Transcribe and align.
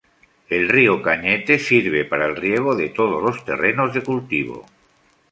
El 0.49 0.67
río 0.67 1.03
Cañete 1.03 1.59
sirve 1.59 2.05
para 2.05 2.25
el 2.25 2.35
riego 2.35 2.75
de 2.75 2.91
los 2.97 3.45
terrenos 3.45 3.93
de 3.93 4.01
cultivo. 4.01 4.65